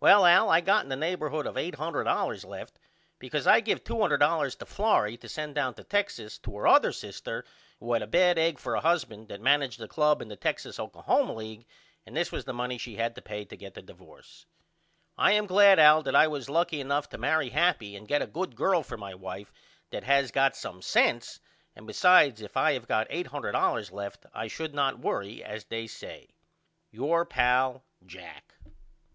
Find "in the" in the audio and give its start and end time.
0.84-0.96, 10.22-10.34